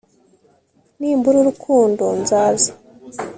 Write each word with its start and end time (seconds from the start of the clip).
nimbura 0.99 1.37
urukundo, 1.39 2.03
nzaza 2.21 2.71